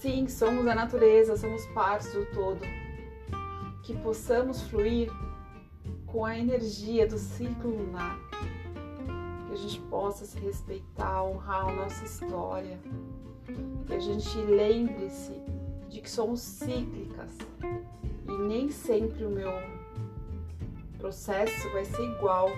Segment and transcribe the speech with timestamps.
[0.00, 2.60] Sim, somos a natureza, somos parte do todo.
[3.82, 5.12] Que possamos fluir
[6.06, 8.18] com a energia do ciclo lunar.
[9.46, 12.80] Que a gente possa se respeitar, honrar a nossa história.
[13.86, 15.34] Que a gente lembre-se
[15.90, 17.36] de que somos cíclicas
[18.26, 19.52] e nem sempre o meu
[20.96, 22.48] processo vai ser igual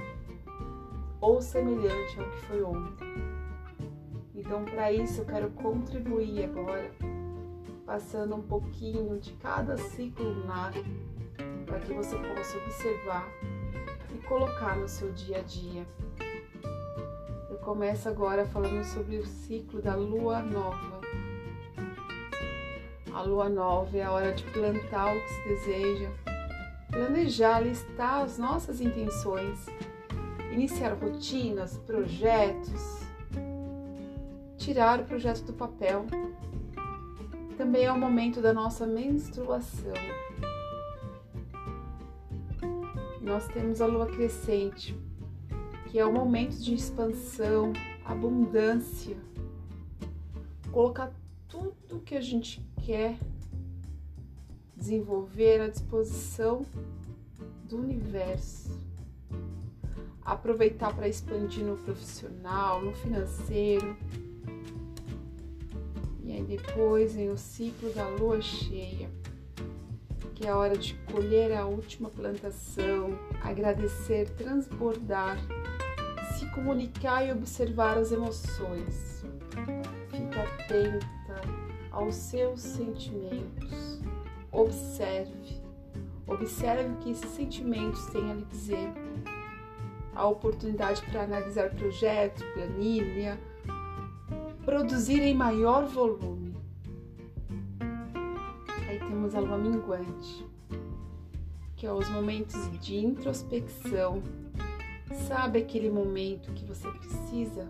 [1.20, 3.08] ou semelhante ao que foi ontem.
[4.32, 6.90] Então, para isso, eu quero contribuir agora,
[7.92, 10.72] passando um pouquinho de cada ciclo lunar,
[11.66, 13.28] para que você possa observar
[14.14, 15.86] e colocar no seu dia a dia.
[17.50, 21.02] Eu começo agora falando sobre o ciclo da lua nova.
[23.12, 26.10] A lua nova é a hora de plantar o que se deseja,
[26.90, 29.66] planejar, listar as nossas intenções,
[30.50, 33.02] iniciar rotinas, projetos,
[34.56, 36.06] tirar o projeto do papel.
[37.62, 39.94] Também é o momento da nossa menstruação.
[43.20, 44.98] Nós temos a lua crescente,
[45.86, 47.72] que é o momento de expansão,
[48.04, 49.16] abundância,
[50.72, 51.12] colocar
[51.46, 53.16] tudo que a gente quer
[54.76, 56.66] desenvolver à disposição
[57.68, 58.76] do universo.
[60.24, 63.96] Aproveitar para expandir no profissional, no financeiro.
[66.32, 69.10] E aí depois vem o ciclo da lua cheia,
[70.34, 75.36] que é a hora de colher a última plantação, agradecer, transbordar,
[76.34, 79.22] se comunicar e observar as emoções.
[80.08, 81.42] Fica atenta
[81.90, 84.00] aos seus sentimentos.
[84.50, 85.60] Observe,
[86.26, 88.88] observe o que esses sentimentos têm a lhe dizer.
[90.14, 93.38] A oportunidade para analisar projeto, planilha,
[94.72, 96.56] produzir em maior volume.
[98.88, 100.46] Aí temos a lua minguante,
[101.76, 104.22] que é os momentos de introspecção.
[105.28, 107.68] Sabe aquele momento que você precisa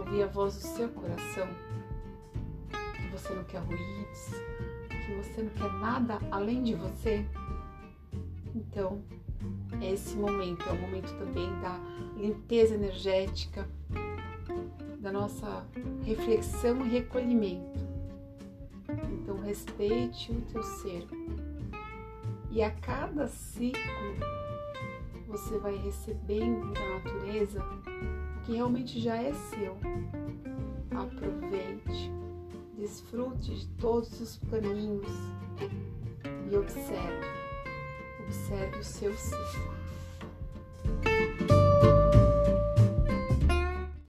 [0.00, 1.46] ouvir a voz do seu coração?
[3.12, 4.30] você não quer ruídos,
[4.88, 7.26] que você não quer nada além de você,
[8.54, 9.02] então
[9.82, 11.78] esse momento é o momento também da
[12.16, 13.68] limpeza energética,
[15.00, 15.66] da nossa
[16.04, 17.80] reflexão e recolhimento.
[19.12, 21.06] Então respeite o teu ser.
[22.50, 23.80] E a cada ciclo
[25.26, 27.60] você vai recebendo da natureza
[28.44, 29.76] que realmente já é seu.
[30.90, 32.20] Aproveite
[32.80, 35.06] Desfrute de todos os caminhos
[36.50, 37.26] e observe,
[38.24, 39.74] observe o seu ciclo.